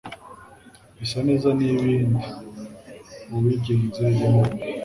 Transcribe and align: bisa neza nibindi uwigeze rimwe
bisa 0.99 1.19
neza 1.27 1.47
nibindi 1.57 2.23
uwigeze 3.35 4.03
rimwe 4.17 4.47